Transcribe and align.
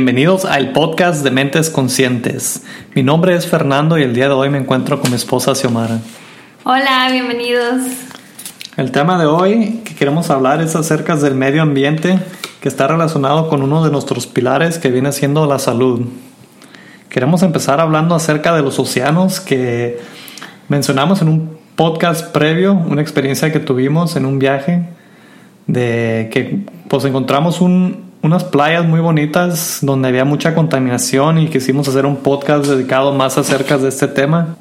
Bienvenidos 0.00 0.46
al 0.46 0.72
podcast 0.72 1.22
de 1.22 1.30
Mentes 1.30 1.68
Conscientes. 1.68 2.62
Mi 2.94 3.02
nombre 3.02 3.36
es 3.36 3.46
Fernando 3.46 3.98
y 3.98 4.02
el 4.02 4.14
día 4.14 4.28
de 4.28 4.32
hoy 4.32 4.48
me 4.48 4.56
encuentro 4.56 4.98
con 4.98 5.10
mi 5.10 5.16
esposa 5.16 5.54
Xiomara. 5.54 5.98
Hola, 6.64 7.10
bienvenidos. 7.12 7.82
El 8.78 8.92
tema 8.92 9.18
de 9.18 9.26
hoy 9.26 9.82
que 9.84 9.94
queremos 9.94 10.30
hablar 10.30 10.62
es 10.62 10.74
acerca 10.74 11.16
del 11.16 11.34
medio 11.34 11.60
ambiente 11.60 12.18
que 12.62 12.68
está 12.68 12.88
relacionado 12.88 13.50
con 13.50 13.62
uno 13.62 13.84
de 13.84 13.90
nuestros 13.90 14.26
pilares 14.26 14.78
que 14.78 14.88
viene 14.88 15.12
siendo 15.12 15.44
la 15.44 15.58
salud. 15.58 16.06
Queremos 17.10 17.42
empezar 17.42 17.78
hablando 17.78 18.14
acerca 18.14 18.54
de 18.54 18.62
los 18.62 18.78
océanos 18.78 19.38
que 19.38 20.00
mencionamos 20.68 21.20
en 21.20 21.28
un 21.28 21.58
podcast 21.76 22.32
previo, 22.32 22.72
una 22.72 23.02
experiencia 23.02 23.52
que 23.52 23.60
tuvimos 23.60 24.16
en 24.16 24.24
un 24.24 24.38
viaje 24.38 24.82
de 25.66 26.30
que 26.32 26.64
pues 26.88 27.04
encontramos 27.04 27.60
unas 28.22 28.44
playas 28.44 28.86
muy 28.86 29.00
bonitas 29.00 29.78
donde 29.82 30.08
había 30.08 30.24
mucha 30.24 30.54
contaminación 30.54 31.38
y 31.38 31.48
quisimos 31.48 31.88
hacer 31.88 32.06
un 32.06 32.16
podcast 32.16 32.66
dedicado 32.66 33.14
más 33.14 33.38
acerca 33.38 33.78
de 33.78 33.88
este 33.88 34.08
tema. 34.08 34.56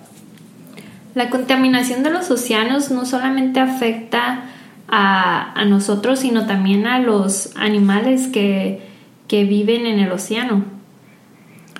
La 1.15 1.29
contaminación 1.29 2.03
de 2.03 2.11
los 2.11 2.31
océanos 2.31 2.91
no 2.91 3.05
solamente 3.05 3.59
afecta 3.59 4.43
a, 4.87 5.51
a 5.59 5.65
nosotros, 5.65 6.19
sino 6.19 6.45
también 6.47 6.87
a 6.87 6.99
los 6.99 7.51
animales 7.57 8.27
que, 8.27 8.87
que 9.27 9.43
viven 9.43 9.85
en 9.85 9.99
el 9.99 10.11
océano. 10.11 10.63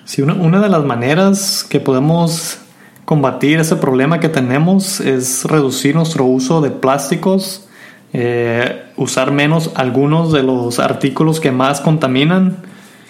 Sí, 0.03 0.21
una, 0.21 0.33
una 0.33 0.59
de 0.59 0.69
las 0.69 0.83
maneras 0.83 1.65
que 1.69 1.79
podemos 1.79 2.59
combatir 3.05 3.59
ese 3.59 3.75
problema 3.75 4.19
que 4.19 4.29
tenemos 4.29 4.99
es 4.99 5.45
reducir 5.45 5.95
nuestro 5.95 6.25
uso 6.25 6.61
de 6.61 6.71
plásticos 6.71 7.68
eh, 8.13 8.83
usar 8.97 9.31
menos 9.31 9.71
algunos 9.75 10.31
de 10.31 10.43
los 10.43 10.79
artículos 10.79 11.39
que 11.39 11.51
más 11.51 11.81
contaminan, 11.81 12.57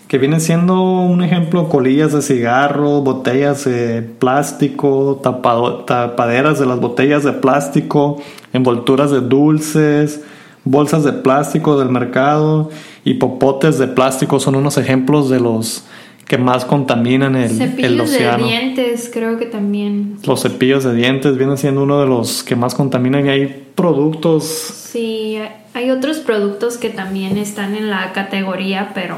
que 0.08 0.18
vienen 0.18 0.42
siendo 0.42 0.82
un 0.82 1.23
ejemplo 1.23 1.70
colillas 1.70 2.14
de 2.14 2.22
cigarro, 2.22 3.02
botellas 3.02 3.66
de 3.66 4.02
plástico, 4.02 5.22
tapaderas 5.23 6.60
de 6.60 6.66
las 6.66 6.80
botellas 6.80 7.23
de 7.23 7.34
plástico, 7.34 8.18
envolturas 8.52 9.12
de 9.12 9.22
dulces, 9.22 10.23
bolsas 10.66 11.04
de 11.04 11.14
plástico 11.14 11.80
del 11.80 11.90
mercado 11.90 12.70
y 13.04 13.16
popotes 13.16 13.78
de 13.78 13.88
plástico 13.88 14.40
son 14.40 14.56
unos 14.56 14.78
ejemplos 14.78 15.30
de 15.30 15.40
los 15.40 15.86
que 16.30 16.38
más 16.38 16.64
contaminan 16.64 17.36
el, 17.36 17.50
cepillos 17.50 18.12
de 18.12 18.38
dientes, 18.38 19.10
creo 19.12 19.40
que 19.40 19.48
también. 19.48 20.20
Los 20.24 20.44
cepillos 20.44 20.84
de 20.84 20.94
dientes 20.94 21.36
vienen 21.36 21.58
siendo 21.58 21.82
uno 21.82 22.00
de 22.00 22.06
los 22.06 22.44
que 22.44 22.56
más 22.56 22.76
contaminan 22.76 23.26
y 23.26 23.30
hay 23.30 23.66
productos. 23.74 24.44
Sí, 24.46 25.40
hay 25.74 25.90
otros 25.90 26.20
productos 26.20 26.78
que 26.78 26.92
también 26.92 27.40
están 27.40 27.74
en 27.74 27.90
la 27.90 28.14
categoría, 28.14 28.92
pero 28.94 29.18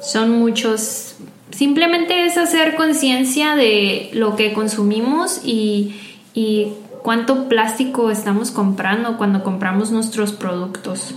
son 0.00 0.32
muchos. 0.40 1.14
Simplemente 1.50 2.26
es 2.26 2.36
hacer 2.36 2.74
conciencia 2.74 3.54
de 3.54 4.10
lo 4.12 4.34
que 4.34 4.52
consumimos 4.52 5.42
y, 5.44 5.94
y 6.34 6.72
cuánto 7.04 7.48
plástico 7.48 8.10
estamos 8.10 8.50
comprando 8.50 9.18
cuando 9.18 9.44
compramos 9.44 9.92
nuestros 9.92 10.32
productos. 10.32 11.14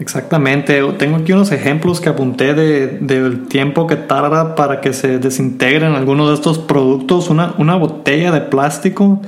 Exactamente, 0.00 0.82
tengo 0.96 1.18
aquí 1.18 1.32
unos 1.32 1.52
ejemplos 1.52 2.00
que 2.00 2.08
apunté 2.08 2.54
de, 2.54 2.86
del 2.86 3.48
tiempo 3.48 3.86
que 3.86 3.96
tarda 3.96 4.54
para 4.54 4.80
que 4.80 4.94
se 4.94 5.18
desintegren 5.18 5.92
algunos 5.92 6.28
de 6.28 6.36
estos 6.36 6.58
productos. 6.58 7.28
Una, 7.28 7.54
una 7.58 7.76
botella 7.76 8.32
de 8.32 8.40
plástico 8.40 9.20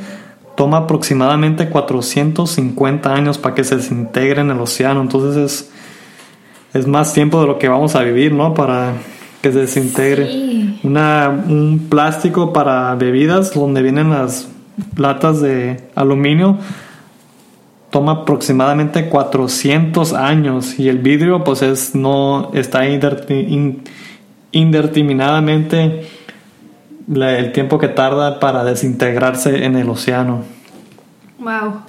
toma 0.56 0.78
aproximadamente 0.78 1.68
450 1.68 3.14
años 3.14 3.36
para 3.36 3.54
que 3.54 3.64
se 3.64 3.76
desintegre 3.76 4.40
en 4.40 4.50
el 4.50 4.60
océano, 4.60 5.02
entonces 5.02 5.36
es, 5.36 5.70
es 6.72 6.86
más 6.86 7.12
tiempo 7.12 7.42
de 7.42 7.48
lo 7.48 7.58
que 7.58 7.68
vamos 7.68 7.94
a 7.94 8.02
vivir, 8.02 8.32
¿no? 8.32 8.54
Para 8.54 8.94
que 9.42 9.52
se 9.52 9.58
desintegre. 9.58 10.78
Una, 10.84 11.28
un 11.28 11.88
plástico 11.90 12.54
para 12.54 12.94
bebidas 12.94 13.52
donde 13.52 13.82
vienen 13.82 14.08
las 14.08 14.48
latas 14.96 15.42
de 15.42 15.82
aluminio 15.94 16.56
toma 17.92 18.12
aproximadamente 18.12 19.10
400 19.10 20.14
años 20.14 20.78
y 20.78 20.88
el 20.88 20.98
vidrio 20.98 21.44
pues 21.44 21.60
es 21.60 21.94
no 21.94 22.50
está 22.54 22.86
indeterminadamente 24.50 26.08
el 27.14 27.52
tiempo 27.52 27.78
que 27.78 27.88
tarda 27.88 28.40
para 28.40 28.64
desintegrarse 28.64 29.66
en 29.66 29.76
el 29.76 29.90
océano. 29.90 30.42
Wow. 31.38 31.82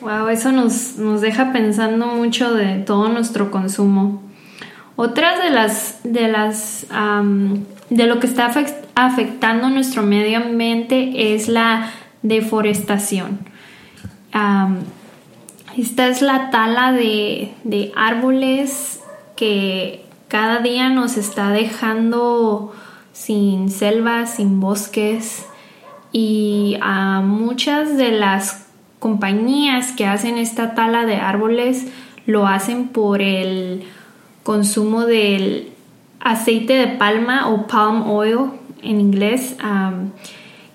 Wow, 0.00 0.28
eso 0.28 0.52
nos, 0.52 0.96
nos 0.96 1.22
deja 1.22 1.52
pensando 1.52 2.06
mucho 2.06 2.54
de 2.54 2.78
todo 2.78 3.08
nuestro 3.08 3.50
consumo. 3.50 4.22
Otra 4.94 5.42
de 5.42 5.50
las 5.50 5.98
de 6.04 6.28
las 6.28 6.86
de 7.90 8.06
lo 8.06 8.20
que 8.20 8.28
está 8.28 8.52
afectando 8.94 9.70
nuestro 9.70 10.04
medio 10.04 10.38
ambiente 10.38 11.34
es 11.34 11.48
la 11.48 11.90
deforestación 12.22 13.47
esta 15.76 16.08
es 16.08 16.22
la 16.22 16.50
tala 16.50 16.92
de, 16.92 17.92
árboles 17.94 19.00
que 19.36 20.04
cada 20.28 20.58
día 20.58 20.88
nos 20.88 21.16
está 21.16 21.50
dejando 21.50 22.72
sin 23.12 23.70
selvas, 23.70 24.34
sin 24.36 24.60
bosques. 24.60 25.46
Y 26.10 26.78
a 26.80 27.20
muchas 27.20 27.96
de 27.96 28.12
las 28.12 28.66
compañías 28.98 29.92
que 29.92 30.06
hacen 30.06 30.38
esta 30.38 30.74
tala 30.74 31.04
de 31.04 31.16
árboles 31.16 31.86
lo 32.26 32.46
hacen 32.46 32.88
por 32.88 33.22
el 33.22 33.84
consumo 34.42 35.04
del 35.04 35.72
aceite 36.20 36.74
de 36.74 36.88
palma 36.88 37.48
o 37.48 37.66
palm 37.66 38.10
oil 38.10 38.50
en 38.82 39.00
inglés, 39.00 39.56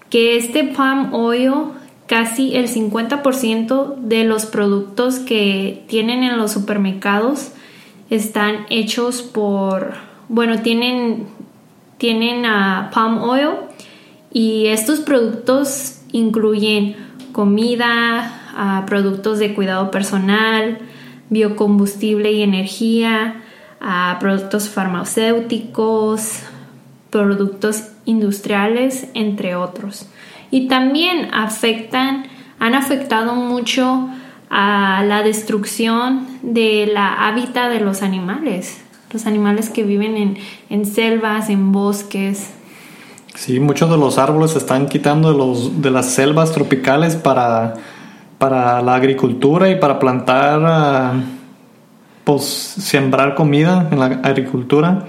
que 0.09 0.37
este 0.37 0.63
palm 0.63 1.13
oil 1.13 1.73
casi 2.13 2.55
el 2.55 2.67
50% 2.67 3.95
de 3.95 4.23
los 4.23 4.45
productos 4.45 5.17
que 5.17 5.83
tienen 5.87 6.21
en 6.21 6.37
los 6.37 6.51
supermercados 6.51 7.53
están 8.11 8.67
hechos 8.69 9.23
por, 9.23 9.93
bueno, 10.29 10.61
tienen, 10.61 11.25
tienen 11.97 12.45
a 12.45 12.91
palm 12.93 13.17
oil 13.17 13.55
y 14.31 14.67
estos 14.67 14.99
productos 14.99 16.01
incluyen 16.11 16.97
comida, 17.31 18.83
productos 18.85 19.39
de 19.39 19.55
cuidado 19.55 19.89
personal, 19.89 20.77
biocombustible 21.31 22.31
y 22.31 22.43
energía, 22.43 23.41
productos 24.19 24.69
farmacéuticos, 24.69 26.41
productos 27.09 27.87
industriales, 28.05 29.07
entre 29.15 29.55
otros 29.55 30.05
y 30.53 30.67
también 30.67 31.29
afectan, 31.33 32.27
han 32.59 32.75
afectado 32.75 33.33
mucho 33.33 34.07
a 34.51 35.03
la 35.03 35.23
destrucción 35.23 36.27
de 36.43 36.91
la 36.93 37.27
hábitat 37.27 37.71
de 37.71 37.79
los 37.79 38.03
animales, 38.03 38.79
los 39.11 39.25
animales 39.25 39.71
que 39.71 39.81
viven 39.81 40.15
en, 40.15 40.37
en 40.69 40.85
selvas, 40.85 41.49
en 41.49 41.71
bosques. 41.71 42.51
Sí, 43.33 43.59
muchos 43.59 43.89
de 43.89 43.97
los 43.97 44.19
árboles 44.19 44.51
se 44.51 44.59
están 44.59 44.85
quitando 44.85 45.31
de, 45.31 45.37
los, 45.39 45.81
de 45.81 45.89
las 45.89 46.11
selvas 46.11 46.51
tropicales 46.51 47.15
para, 47.15 47.73
para 48.37 48.79
la 48.83 48.93
agricultura 48.93 49.71
y 49.71 49.79
para 49.79 49.97
plantar, 49.97 50.61
ah, 50.63 51.13
pues 52.25 52.43
sembrar 52.43 53.33
comida 53.33 53.87
en 53.91 53.99
la 53.99 54.05
agricultura. 54.05 55.07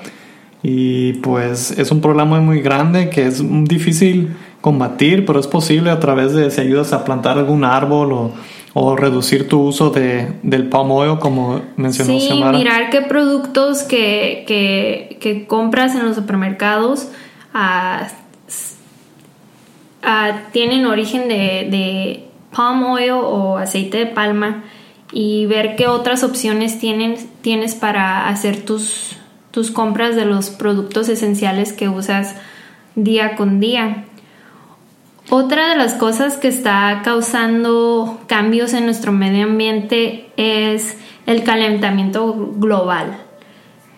Y 0.62 1.12
pues 1.20 1.70
es 1.72 1.90
un 1.90 2.00
problema 2.00 2.40
muy 2.40 2.62
grande 2.62 3.10
que 3.10 3.26
es 3.26 3.42
difícil 3.68 4.34
combatir, 4.64 5.26
pero 5.26 5.38
es 5.38 5.46
posible 5.46 5.90
a 5.90 6.00
través 6.00 6.32
de 6.32 6.50
si 6.50 6.58
ayudas 6.58 6.94
a 6.94 7.04
plantar 7.04 7.36
algún 7.36 7.64
árbol 7.64 8.32
o, 8.72 8.96
reducir 8.96 9.46
tu 9.46 9.60
uso 9.60 9.90
de, 9.90 10.32
del 10.42 10.70
palm 10.70 10.90
oil, 10.90 11.18
como 11.18 11.60
mencionó 11.76 12.18
sí, 12.18 12.30
mirar 12.32 12.88
qué 12.88 13.02
productos 13.02 13.82
que, 13.82 14.44
que, 14.48 15.44
compras 15.46 15.94
en 15.94 16.06
los 16.06 16.16
supermercados 16.16 17.08
ah, 17.52 18.08
ah, 20.02 20.32
tienen 20.52 20.86
origen 20.86 21.28
de, 21.28 21.68
de 21.70 22.24
palm 22.56 22.84
oil 22.84 23.10
o 23.12 23.58
aceite 23.58 23.98
de 23.98 24.06
palma 24.06 24.64
y 25.12 25.44
ver 25.44 25.76
qué 25.76 25.88
otras 25.88 26.24
opciones 26.24 26.78
tienen, 26.78 27.16
tienes 27.42 27.74
para 27.74 28.28
hacer 28.28 28.64
tus, 28.64 29.18
tus 29.50 29.70
compras 29.70 30.16
de 30.16 30.24
los 30.24 30.48
productos 30.48 31.10
esenciales 31.10 31.74
que 31.74 31.90
usas 31.90 32.36
día 32.94 33.36
con 33.36 33.60
día. 33.60 34.06
Otra 35.30 35.70
de 35.70 35.76
las 35.76 35.94
cosas 35.94 36.36
que 36.36 36.48
está 36.48 37.00
causando 37.02 38.20
cambios 38.26 38.74
en 38.74 38.84
nuestro 38.84 39.10
medio 39.12 39.44
ambiente 39.44 40.30
es 40.36 40.96
el 41.26 41.44
calentamiento 41.44 42.34
global. 42.56 43.18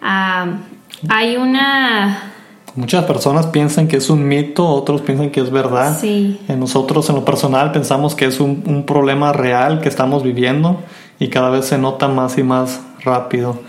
Hay 0.01 1.37
una... 1.37 2.33
Muchas 2.77 3.05
personas 3.07 3.47
piensan 3.47 3.89
que 3.89 3.97
es 3.97 4.11
un 4.11 4.29
mito, 4.29 4.69
otros 4.69 5.01
piensan 5.01 5.31
que 5.31 5.41
es 5.41 5.51
verdad. 5.51 5.99
Sí. 5.99 6.39
En 6.47 6.61
nosotros, 6.61 7.09
en 7.09 7.17
lo 7.17 7.25
personal, 7.25 7.73
pensamos 7.73 8.15
que 8.15 8.27
es 8.27 8.39
un, 8.39 8.63
un 8.67 8.85
problema 8.85 9.33
real 9.33 9.81
que 9.81 9.89
estamos 9.89 10.23
viviendo 10.23 10.81
y 11.19 11.29
cada 11.29 11.51
vez 11.51 11.65
se 11.65 11.79
nota 11.79 12.07
más 12.09 12.37
y 12.39 12.43
más 12.43 12.83
rápido. 13.03 13.61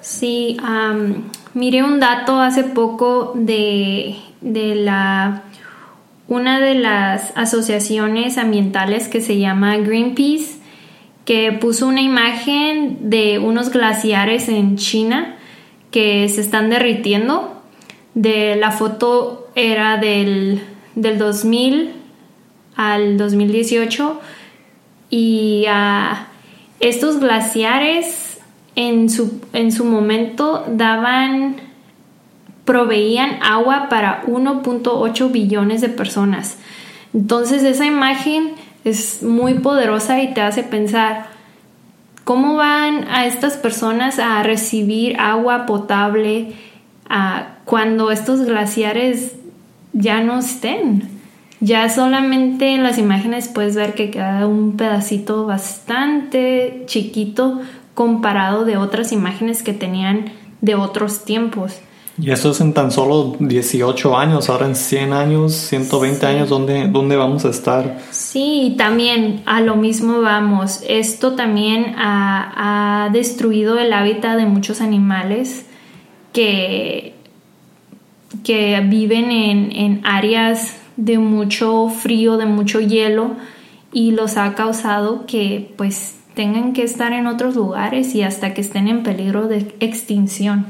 Sí, 0.00 0.56
miré 1.54 1.82
un 1.82 2.00
dato 2.00 2.40
hace 2.40 2.64
poco 2.64 3.32
de, 3.34 4.16
de 4.40 4.74
la 4.76 5.42
una 6.32 6.60
de 6.60 6.74
las 6.74 7.30
asociaciones 7.36 8.38
ambientales 8.38 9.08
que 9.08 9.20
se 9.20 9.38
llama 9.38 9.76
Greenpeace, 9.76 10.60
que 11.26 11.52
puso 11.52 11.86
una 11.86 12.00
imagen 12.00 13.10
de 13.10 13.38
unos 13.38 13.68
glaciares 13.68 14.48
en 14.48 14.78
China 14.78 15.36
que 15.90 16.26
se 16.30 16.40
están 16.40 16.70
derritiendo. 16.70 17.62
De 18.14 18.56
la 18.56 18.70
foto 18.70 19.50
era 19.54 19.98
del, 19.98 20.62
del 20.94 21.18
2000 21.18 21.92
al 22.76 23.18
2018 23.18 24.18
y 25.10 25.66
a 25.68 26.28
estos 26.80 27.20
glaciares 27.20 28.40
en 28.74 29.10
su, 29.10 29.38
en 29.52 29.70
su 29.70 29.84
momento 29.84 30.64
daban 30.66 31.56
proveían 32.64 33.38
agua 33.42 33.88
para 33.88 34.22
1.8 34.24 35.32
billones 35.32 35.80
de 35.80 35.88
personas. 35.88 36.58
Entonces 37.14 37.62
esa 37.62 37.86
imagen 37.86 38.52
es 38.84 39.22
muy 39.22 39.54
poderosa 39.54 40.22
y 40.22 40.32
te 40.34 40.40
hace 40.40 40.62
pensar 40.62 41.26
cómo 42.24 42.54
van 42.54 43.08
a 43.08 43.26
estas 43.26 43.56
personas 43.56 44.18
a 44.18 44.42
recibir 44.42 45.18
agua 45.18 45.66
potable 45.66 46.54
cuando 47.64 48.10
estos 48.10 48.42
glaciares 48.42 49.36
ya 49.92 50.20
no 50.20 50.38
estén. 50.38 51.08
Ya 51.60 51.88
solamente 51.90 52.74
en 52.74 52.82
las 52.82 52.98
imágenes 52.98 53.48
puedes 53.48 53.76
ver 53.76 53.94
que 53.94 54.10
queda 54.10 54.46
un 54.46 54.76
pedacito 54.76 55.46
bastante 55.46 56.82
chiquito 56.86 57.60
comparado 57.94 58.64
de 58.64 58.76
otras 58.78 59.12
imágenes 59.12 59.62
que 59.62 59.72
tenían 59.72 60.32
de 60.60 60.74
otros 60.74 61.24
tiempos. 61.24 61.80
Y 62.20 62.30
eso 62.30 62.50
es 62.50 62.60
en 62.60 62.74
tan 62.74 62.90
solo 62.90 63.36
18 63.38 64.16
años, 64.16 64.50
ahora 64.50 64.66
en 64.66 64.76
100 64.76 65.12
años, 65.12 65.52
120 65.54 66.26
años, 66.26 66.48
¿dónde, 66.50 66.88
¿dónde 66.88 67.16
vamos 67.16 67.44
a 67.44 67.48
estar? 67.48 68.00
Sí, 68.10 68.74
también 68.76 69.42
a 69.46 69.60
lo 69.60 69.76
mismo 69.76 70.20
vamos. 70.20 70.80
Esto 70.86 71.32
también 71.32 71.94
ha, 71.96 73.08
destruido 73.12 73.78
el 73.78 73.92
hábitat 73.92 74.36
de 74.36 74.46
muchos 74.46 74.80
animales 74.80 75.66
que, 76.32 77.14
que 78.44 78.80
viven 78.88 79.30
en, 79.30 79.72
en 79.72 80.00
áreas 80.04 80.76
de 80.96 81.18
mucho 81.18 81.88
frío, 81.88 82.36
de 82.36 82.46
mucho 82.46 82.80
hielo 82.80 83.32
y 83.92 84.12
los 84.12 84.36
ha 84.36 84.54
causado 84.54 85.26
que 85.26 85.72
pues 85.76 86.16
tengan 86.34 86.72
que 86.72 86.82
estar 86.82 87.12
en 87.12 87.26
otros 87.26 87.54
lugares 87.54 88.14
y 88.14 88.22
hasta 88.22 88.54
que 88.54 88.60
estén 88.60 88.88
en 88.88 89.02
peligro 89.02 89.48
de 89.48 89.74
extinción. 89.80 90.66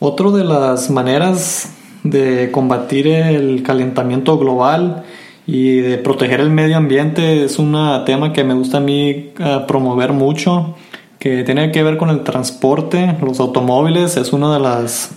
Otra 0.00 0.30
de 0.30 0.44
las 0.44 0.90
maneras 0.90 1.72
de 2.04 2.52
combatir 2.52 3.08
el 3.08 3.64
calentamiento 3.64 4.38
global 4.38 5.02
y 5.44 5.78
de 5.78 5.98
proteger 5.98 6.40
el 6.40 6.50
medio 6.50 6.76
ambiente 6.76 7.44
es 7.44 7.58
un 7.58 7.76
tema 8.06 8.32
que 8.32 8.44
me 8.44 8.54
gusta 8.54 8.76
a 8.76 8.80
mí 8.80 9.32
eh, 9.38 9.64
promover 9.66 10.12
mucho, 10.12 10.76
que 11.18 11.42
tiene 11.42 11.72
que 11.72 11.82
ver 11.82 11.96
con 11.96 12.10
el 12.10 12.22
transporte, 12.22 13.16
los 13.20 13.40
automóviles, 13.40 14.16
es 14.16 14.32
una 14.32 14.54
de 14.54 14.60
las 14.60 15.10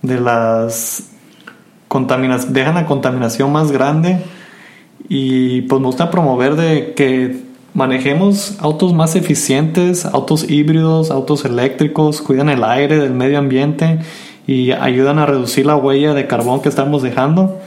de 0.00 0.18
las 0.18 1.10
dejan 2.48 2.74
la 2.74 2.86
contaminación 2.86 3.52
más 3.52 3.70
grande 3.70 4.18
y 5.10 5.60
pues 5.62 5.78
me 5.78 5.88
gusta 5.88 6.10
promover 6.10 6.56
de 6.56 6.94
que 6.94 7.51
manejemos 7.74 8.56
autos 8.60 8.92
más 8.92 9.16
eficientes, 9.16 10.04
autos 10.04 10.48
híbridos, 10.50 11.10
autos 11.10 11.44
eléctricos, 11.44 12.20
cuidan 12.20 12.48
el 12.48 12.64
aire 12.64 12.98
del 12.98 13.12
medio 13.12 13.38
ambiente 13.38 14.00
y 14.46 14.72
ayudan 14.72 15.18
a 15.18 15.26
reducir 15.26 15.66
la 15.66 15.76
huella 15.76 16.14
de 16.14 16.26
carbón 16.26 16.60
que 16.60 16.68
estamos 16.68 17.02
dejando. 17.02 17.58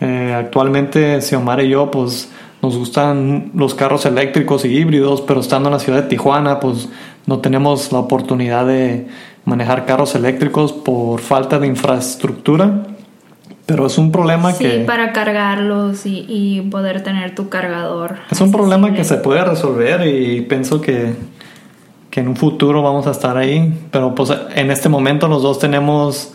Eh, 0.00 0.34
actualmente 0.36 1.20
Xiomara 1.20 1.62
y 1.62 1.70
yo 1.70 1.90
pues 1.90 2.30
nos 2.60 2.76
gustan 2.76 3.50
los 3.54 3.74
carros 3.74 4.06
eléctricos 4.06 4.64
y 4.64 4.68
híbridos, 4.68 5.20
pero 5.22 5.40
estando 5.40 5.68
en 5.68 5.74
la 5.74 5.80
ciudad 5.80 6.02
de 6.02 6.08
Tijuana 6.08 6.60
pues 6.60 6.88
no 7.26 7.38
tenemos 7.38 7.92
la 7.92 7.98
oportunidad 7.98 8.66
de 8.66 9.08
manejar 9.44 9.86
carros 9.86 10.14
eléctricos 10.14 10.72
por 10.72 11.20
falta 11.20 11.58
de 11.58 11.66
infraestructura. 11.66 12.86
Pero 13.66 13.86
es 13.86 13.96
un 13.96 14.10
problema 14.10 14.52
sí, 14.52 14.64
que... 14.64 14.78
para 14.80 15.12
cargarlos 15.12 16.04
y, 16.04 16.24
y, 16.28 16.60
poder 16.62 17.02
tener 17.02 17.34
tu 17.34 17.48
cargador. 17.48 18.16
Es 18.30 18.40
un 18.40 18.50
problema 18.50 18.92
que 18.92 19.04
se 19.04 19.16
puede 19.18 19.44
resolver 19.44 20.06
y 20.06 20.40
pienso 20.42 20.80
que, 20.80 21.14
que 22.10 22.20
en 22.20 22.28
un 22.28 22.36
futuro 22.36 22.82
vamos 22.82 23.06
a 23.06 23.12
estar 23.12 23.36
ahí. 23.36 23.72
Pero 23.90 24.14
pues 24.14 24.32
en 24.54 24.70
este 24.70 24.88
momento 24.88 25.28
los 25.28 25.42
dos 25.42 25.58
tenemos 25.58 26.34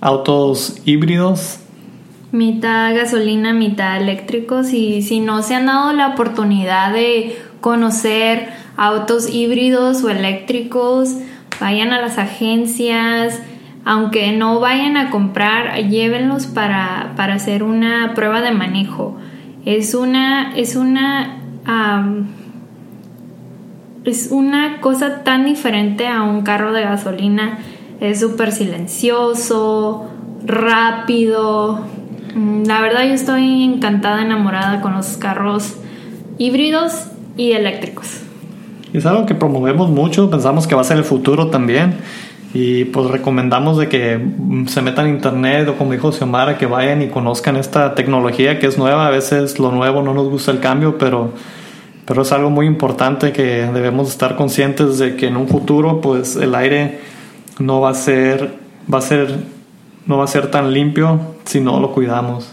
autos 0.00 0.76
híbridos. 0.84 1.60
Mitad 2.32 2.94
gasolina, 2.94 3.52
mitad 3.52 3.96
eléctricos. 3.96 4.72
Y 4.72 5.02
si 5.02 5.20
no 5.20 5.42
se 5.42 5.54
han 5.54 5.66
dado 5.66 5.92
la 5.92 6.08
oportunidad 6.08 6.92
de 6.92 7.38
conocer 7.60 8.48
autos 8.76 9.32
híbridos 9.32 10.02
o 10.02 10.10
eléctricos, 10.10 11.10
vayan 11.60 11.92
a 11.92 12.00
las 12.00 12.18
agencias 12.18 13.40
aunque 13.84 14.32
no 14.32 14.60
vayan 14.60 14.96
a 14.96 15.10
comprar, 15.10 15.76
llévenlos 15.88 16.46
para, 16.46 17.12
para 17.16 17.34
hacer 17.34 17.62
una 17.62 18.12
prueba 18.14 18.40
de 18.40 18.50
manejo. 18.50 19.16
Es 19.66 19.94
una, 19.94 20.54
es 20.56 20.76
una, 20.76 21.38
es 24.04 24.28
una 24.30 24.80
cosa 24.80 25.22
tan 25.22 25.44
diferente 25.44 26.08
a 26.08 26.22
un 26.22 26.42
carro 26.42 26.72
de 26.72 26.82
gasolina. 26.82 27.58
Es 28.00 28.20
súper 28.20 28.52
silencioso, 28.52 30.10
rápido. 30.44 31.80
Mm, 32.34 32.64
la 32.64 32.80
verdad 32.80 33.04
yo 33.04 33.14
estoy 33.14 33.64
encantada, 33.64 34.22
enamorada 34.22 34.80
con 34.80 34.94
los 34.94 35.16
carros 35.18 35.76
híbridos 36.38 37.08
y 37.36 37.52
eléctricos. 37.52 38.22
Es 38.94 39.06
algo 39.06 39.26
que 39.26 39.34
promovemos 39.34 39.90
mucho, 39.90 40.30
pensamos 40.30 40.66
que 40.66 40.74
va 40.74 40.82
a 40.82 40.84
ser 40.84 40.98
el 40.98 41.04
futuro 41.04 41.48
también. 41.48 41.96
Y 42.54 42.84
pues 42.84 43.10
recomendamos 43.10 43.76
de 43.78 43.88
que 43.88 44.20
se 44.68 44.80
metan 44.80 45.08
en 45.08 45.16
internet 45.16 45.68
o 45.68 45.76
como 45.76 45.92
dijo 45.92 46.12
Xiomara, 46.12 46.56
que 46.56 46.66
vayan 46.66 47.02
y 47.02 47.08
conozcan 47.08 47.56
esta 47.56 47.96
tecnología 47.96 48.60
que 48.60 48.68
es 48.68 48.78
nueva. 48.78 49.08
A 49.08 49.10
veces 49.10 49.58
lo 49.58 49.72
nuevo 49.72 50.02
no 50.02 50.14
nos 50.14 50.30
gusta 50.30 50.52
el 50.52 50.60
cambio, 50.60 50.96
pero, 50.96 51.32
pero 52.06 52.22
es 52.22 52.30
algo 52.30 52.50
muy 52.50 52.66
importante 52.66 53.32
que 53.32 53.68
debemos 53.74 54.08
estar 54.08 54.36
conscientes 54.36 54.98
de 54.98 55.16
que 55.16 55.26
en 55.26 55.36
un 55.36 55.48
futuro 55.48 56.00
pues 56.00 56.36
el 56.36 56.54
aire 56.54 57.00
no 57.58 57.80
va 57.80 57.90
a 57.90 57.94
ser, 57.94 58.54
va 58.92 58.98
a 58.98 59.02
ser, 59.02 59.36
no 60.06 60.18
va 60.18 60.24
a 60.24 60.28
ser 60.28 60.48
tan 60.52 60.72
limpio 60.72 61.18
si 61.44 61.60
no 61.60 61.80
lo 61.80 61.90
cuidamos. 61.90 62.52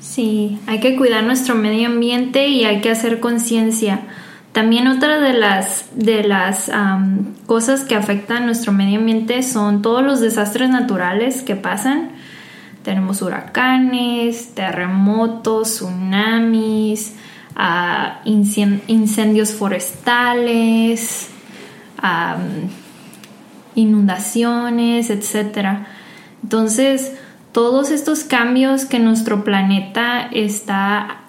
Sí, 0.00 0.58
hay 0.66 0.80
que 0.80 0.96
cuidar 0.96 1.22
nuestro 1.24 1.54
medio 1.54 1.88
ambiente 1.88 2.48
y 2.48 2.64
hay 2.64 2.80
que 2.80 2.90
hacer 2.90 3.20
conciencia 3.20 4.00
también 4.58 4.88
otra 4.88 5.20
de 5.20 5.34
las, 5.34 5.84
de 5.94 6.24
las 6.24 6.68
cosas 7.46 7.84
que 7.84 7.94
afectan 7.94 8.44
nuestro 8.44 8.72
medio 8.72 8.98
ambiente 8.98 9.44
son 9.44 9.82
todos 9.82 10.02
los 10.02 10.20
desastres 10.20 10.68
naturales 10.68 11.42
que 11.42 11.54
pasan. 11.54 12.10
Tenemos 12.82 13.22
huracanes, 13.22 14.56
terremotos, 14.56 15.68
tsunamis, 15.76 17.14
ah, 17.54 18.18
incendios 18.24 19.52
forestales, 19.52 21.28
inundaciones, 23.76 25.10
etc. 25.10 25.84
Entonces, 26.42 27.12
todos 27.52 27.92
estos 27.92 28.24
cambios 28.24 28.86
que 28.86 28.98
nuestro 28.98 29.44
planeta 29.44 30.28
está 30.32 31.20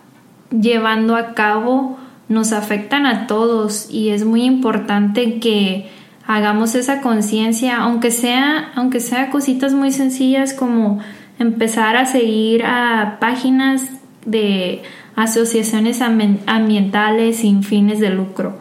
llevando 0.50 1.16
a 1.16 1.36
cabo 1.36 1.99
nos 2.30 2.54
afectan 2.54 3.06
a 3.06 3.28
todos 3.28 3.90
y 3.90 4.10
es 4.10 4.24
muy 4.24 4.44
importante 4.44 5.40
que 5.40 5.90
hagamos 6.28 6.76
esa 6.76 7.02
conciencia, 7.02 7.78
aunque 7.78 8.12
sea, 8.12 8.72
aunque 8.76 9.00
sea 9.00 9.32
cositas 9.32 9.74
muy 9.74 9.92
sencillas 9.92 10.54
como 10.54 11.00
empezar 11.40 11.98
a 11.98 12.06
seguir 12.06 12.64
a 12.66 13.18
páginas 13.20 13.82
de 14.26 14.84
asociaciones 15.16 16.02
ambientales 16.02 17.38
sin 17.38 17.64
fines 17.64 18.00
de 18.00 18.12
lucro. 18.12 18.60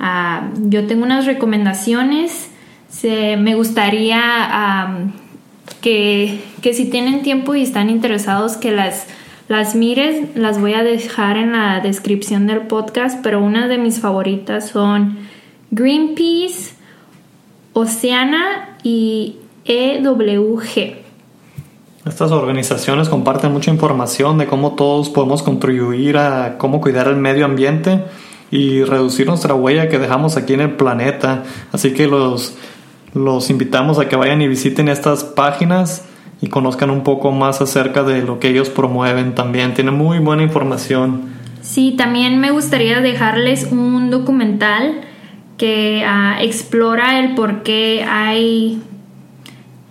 Ah, 0.00 0.50
yo 0.58 0.86
tengo 0.86 1.04
unas 1.04 1.24
recomendaciones. 1.24 2.50
me 3.02 3.54
gustaría 3.54 5.04
que, 5.80 6.42
que 6.62 6.74
si 6.74 6.90
tienen 6.90 7.22
tiempo 7.22 7.54
y 7.54 7.62
están 7.62 7.90
interesados 7.90 8.56
que 8.56 8.72
las 8.72 9.06
las 9.48 9.74
mires, 9.74 10.36
las 10.36 10.60
voy 10.60 10.74
a 10.74 10.82
dejar 10.82 11.36
en 11.36 11.52
la 11.52 11.80
descripción 11.80 12.46
del 12.46 12.62
podcast, 12.62 13.20
pero 13.22 13.40
una 13.40 13.68
de 13.68 13.78
mis 13.78 14.00
favoritas 14.00 14.68
son 14.68 15.18
Greenpeace, 15.70 16.74
Oceana 17.72 18.76
y 18.82 19.36
EWG. 19.64 21.04
Estas 22.06 22.32
organizaciones 22.32 23.08
comparten 23.08 23.52
mucha 23.52 23.70
información 23.70 24.38
de 24.38 24.46
cómo 24.46 24.74
todos 24.74 25.08
podemos 25.08 25.42
contribuir 25.42 26.18
a 26.18 26.58
cómo 26.58 26.80
cuidar 26.80 27.08
el 27.08 27.16
medio 27.16 27.44
ambiente 27.44 28.04
y 28.50 28.84
reducir 28.84 29.26
nuestra 29.26 29.54
huella 29.54 29.88
que 29.88 29.98
dejamos 29.98 30.36
aquí 30.36 30.52
en 30.52 30.60
el 30.60 30.72
planeta. 30.72 31.44
Así 31.72 31.94
que 31.94 32.06
los 32.06 32.56
los 33.14 33.48
invitamos 33.48 33.98
a 33.98 34.08
que 34.08 34.16
vayan 34.16 34.42
y 34.42 34.48
visiten 34.48 34.88
estas 34.88 35.22
páginas 35.22 36.04
y 36.44 36.48
conozcan 36.48 36.90
un 36.90 37.04
poco 37.04 37.32
más 37.32 37.62
acerca 37.62 38.02
de 38.02 38.20
lo 38.20 38.38
que 38.38 38.50
ellos 38.50 38.68
promueven 38.68 39.34
también. 39.34 39.72
Tienen 39.72 39.94
muy 39.94 40.18
buena 40.18 40.42
información. 40.42 41.30
Sí, 41.62 41.94
también 41.96 42.38
me 42.38 42.50
gustaría 42.50 43.00
dejarles 43.00 43.68
un 43.72 44.10
documental 44.10 45.00
que 45.56 46.04
ah, 46.06 46.36
explora 46.42 47.18
el 47.20 47.34
por 47.34 47.62
qué 47.62 48.04
hay 48.06 48.82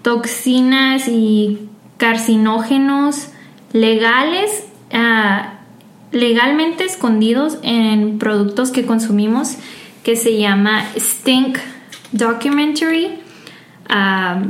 toxinas 0.03 1.07
y 1.07 1.69
carcinógenos 1.97 3.29
legales, 3.71 4.67
ah, 4.93 5.55
legalmente 6.11 6.83
escondidos 6.83 7.57
en 7.63 8.19
productos 8.19 8.69
que 8.69 8.85
consumimos, 8.85 9.57
que 10.03 10.15
se 10.15 10.37
llama 10.37 10.85
Stink 10.99 11.57
Documentary. 12.11 13.17
Ah, 13.89 14.43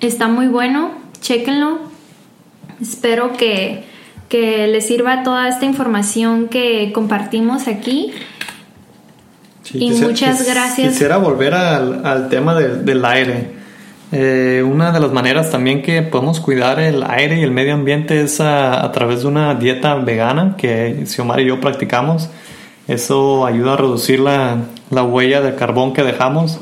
está 0.00 0.28
muy 0.28 0.48
bueno, 0.48 0.99
chequenlo. 1.20 1.78
Espero 2.80 3.32
que, 3.34 3.84
que 4.28 4.66
les 4.66 4.86
sirva 4.86 5.22
toda 5.22 5.48
esta 5.48 5.66
información 5.66 6.48
que 6.48 6.92
compartimos 6.92 7.68
aquí. 7.68 8.12
y 9.72 9.90
muchas 9.92 10.46
gracias. 10.46 10.92
Quisiera 10.92 11.18
volver 11.18 11.54
al, 11.54 12.28
tema 12.28 12.54
del 12.54 13.04
aire. 13.04 13.60
Eh, 14.12 14.64
una 14.66 14.90
de 14.90 14.98
las 14.98 15.12
maneras 15.12 15.52
también 15.52 15.82
que 15.82 16.02
podemos 16.02 16.40
cuidar 16.40 16.80
el 16.80 17.04
aire 17.04 17.38
y 17.38 17.42
el 17.44 17.52
medio 17.52 17.74
ambiente 17.74 18.20
es 18.22 18.40
a, 18.40 18.90
través 18.92 19.22
de 19.22 19.28
una 19.28 19.54
dieta 19.54 19.94
vegana 19.94 20.56
que 20.56 21.04
Xiomara 21.06 21.42
y 21.42 21.46
yo 21.46 21.60
practicamos. 21.60 22.28
Eso 22.88 23.46
ayuda 23.46 23.74
a 23.74 23.76
reducir 23.76 24.18
la, 24.18 24.56
la 24.90 25.04
huella 25.04 25.40
de 25.42 25.54
carbón 25.54 25.92
que 25.92 26.02
dejamos. 26.02 26.58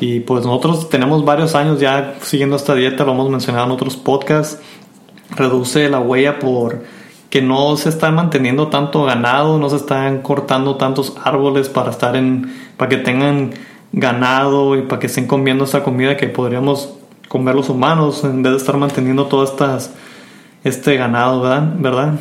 Y 0.00 0.20
pues 0.20 0.46
nosotros 0.46 0.88
tenemos 0.88 1.24
varios 1.24 1.54
años 1.54 1.78
ya 1.78 2.14
siguiendo 2.22 2.56
esta 2.56 2.74
dieta, 2.74 3.04
lo 3.04 3.12
hemos 3.12 3.28
mencionado 3.28 3.66
en 3.66 3.72
otros 3.72 3.96
podcasts. 3.96 4.60
Reduce 5.36 5.88
la 5.90 6.00
huella 6.00 6.38
por 6.38 6.82
que 7.28 7.42
no 7.42 7.76
se 7.76 7.90
está 7.90 8.10
manteniendo 8.10 8.68
tanto 8.68 9.04
ganado, 9.04 9.58
no 9.58 9.70
se 9.70 9.76
están 9.76 10.22
cortando 10.22 10.76
tantos 10.76 11.16
árboles 11.22 11.68
para 11.68 11.90
estar 11.90 12.16
en, 12.16 12.52
para 12.76 12.88
que 12.88 12.96
tengan 12.96 13.52
ganado 13.92 14.76
y 14.76 14.82
para 14.82 14.98
que 14.98 15.06
estén 15.06 15.26
comiendo 15.26 15.64
esta 15.64 15.84
comida 15.84 16.16
que 16.16 16.28
podríamos 16.28 16.94
comer 17.28 17.54
los 17.54 17.68
humanos 17.68 18.24
en 18.24 18.42
vez 18.42 18.52
de 18.52 18.58
estar 18.58 18.76
manteniendo 18.76 19.26
todo 19.26 19.44
estas, 19.44 19.94
este 20.64 20.96
ganado, 20.96 21.42
¿verdad? 21.42 21.74
¿verdad? 21.76 22.20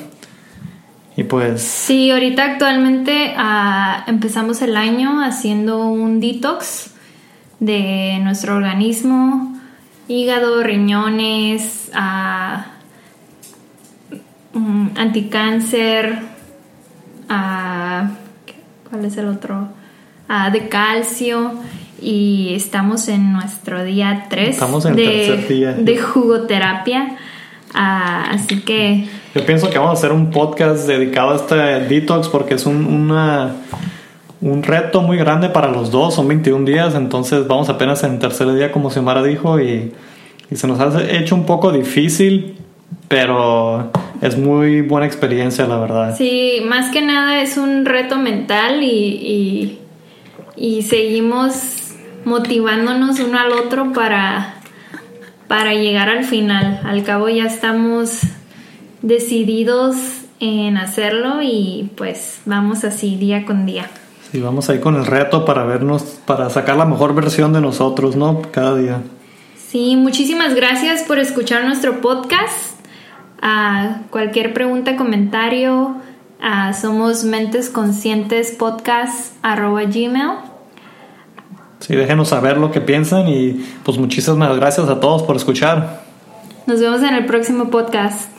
Y 1.17 1.23
pues... 1.23 1.61
Sí, 1.61 2.11
ahorita 2.11 2.43
actualmente 2.43 3.33
ah, 3.35 4.03
empezamos 4.05 4.61
el 4.61 4.77
año 4.77 5.21
haciendo 5.23 5.87
un 5.87 6.19
detox 6.19 6.88
de 7.59 8.19
nuestro 8.21 8.55
organismo, 8.55 9.57
hígado, 10.07 10.63
riñones, 10.63 11.91
ah, 11.93 12.67
mm, 14.53 14.87
anticáncer, 14.95 16.19
ah, 17.27 18.11
¿cuál 18.89 19.05
es 19.05 19.17
el 19.17 19.27
otro? 19.27 19.69
Ah, 20.27 20.49
de 20.49 20.69
calcio 20.69 21.53
y 22.01 22.53
estamos 22.53 23.07
en 23.07 23.33
nuestro 23.33 23.83
día 23.83 24.27
3 24.29 24.59
de, 24.95 25.75
de 25.79 25.97
jugoterapia. 25.97 27.17
así 27.73 28.61
que... 28.61 29.07
Yo 29.35 29.45
pienso 29.45 29.69
que 29.69 29.77
vamos 29.77 29.91
a 29.91 29.99
hacer 29.99 30.11
un 30.11 30.31
podcast 30.31 30.87
dedicado 30.87 31.31
a 31.31 31.35
este 31.35 31.55
detox 31.93 32.29
porque 32.29 32.55
es 32.55 32.65
un, 32.65 32.85
una 32.85 33.55
un 34.41 34.63
reto 34.63 35.01
muy 35.01 35.17
grande 35.17 35.49
para 35.49 35.69
los 35.69 35.91
dos, 35.91 36.15
son 36.15 36.27
21 36.27 36.65
días, 36.65 36.95
entonces 36.95 37.47
vamos 37.47 37.69
apenas 37.69 38.03
en 38.03 38.19
tercer 38.19 38.53
día 38.53 38.71
como 38.71 38.89
Xiomara 38.89 39.23
dijo 39.23 39.59
y, 39.59 39.91
se 40.51 40.65
nos 40.65 40.79
ha 40.79 41.03
hecho 41.11 41.35
un 41.35 41.45
poco 41.45 41.71
difícil, 41.71 42.57
pero 43.07 43.91
es 44.21 44.35
muy 44.35 44.81
buena 44.81 45.05
experiencia 45.05 45.67
la 45.67 45.77
verdad. 45.77 46.15
Sí, 46.17 46.63
más 46.67 46.91
que 46.91 47.03
nada 47.03 47.41
es 47.41 47.57
un 47.57 47.85
reto 47.85 48.17
mental 48.17 48.81
y, 48.81 49.77
y, 50.55 50.81
seguimos 50.81 51.53
motivándonos 52.25 53.19
uno 53.19 53.37
al 53.37 53.51
otro 53.51 53.93
para, 53.93 54.55
para 55.47 55.75
llegar 55.75 56.09
al 56.09 56.23
final. 56.23 56.79
Al 56.83 57.03
cabo 57.03 57.29
ya 57.29 57.45
estamos 57.45 58.21
decididos 59.03 59.95
en 60.39 60.77
hacerlo 60.77 61.41
y 61.43 61.91
pues 61.95 62.41
vamos 62.45 62.83
así 62.85 63.17
día 63.17 63.45
con 63.45 63.67
día. 63.67 63.87
Y 64.31 64.41
vamos 64.41 64.69
ahí 64.69 64.79
con 64.79 64.95
el 64.95 65.05
reto 65.05 65.43
para 65.43 65.63
vernos, 65.63 66.03
para 66.25 66.49
sacar 66.49 66.77
la 66.77 66.85
mejor 66.85 67.15
versión 67.15 67.51
de 67.53 67.61
nosotros, 67.61 68.15
¿no? 68.15 68.41
Cada 68.51 68.75
día. 68.75 69.01
Sí, 69.57 69.95
muchísimas 69.95 70.55
gracias 70.55 71.03
por 71.03 71.19
escuchar 71.19 71.63
nuestro 71.65 72.01
podcast. 72.01 72.79
A 73.41 74.01
cualquier 74.09 74.53
pregunta, 74.53 74.97
comentario, 74.97 75.95
somos 76.79 77.23
mentes 77.23 77.69
conscientes 77.69 78.51
podcast 78.51 79.33
arroba 79.41 79.83
gmail. 79.83 80.31
Sí, 81.79 81.95
déjenos 81.95 82.27
saber 82.27 82.57
lo 82.57 82.71
que 82.71 82.81
piensan 82.81 83.27
y 83.29 83.65
pues 83.83 83.97
muchísimas 83.97 84.55
gracias 84.57 84.89
a 84.89 84.99
todos 84.99 85.23
por 85.23 85.35
escuchar. 85.37 86.03
Nos 86.67 86.81
vemos 86.81 87.01
en 87.01 87.15
el 87.15 87.25
próximo 87.25 87.69
podcast. 87.69 88.38